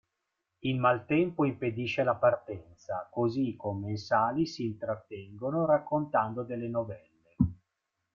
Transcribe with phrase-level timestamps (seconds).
[0.61, 7.35] Il maltempo impedisce la partenza, così i commensali s'intrattengono raccontando delle novelle.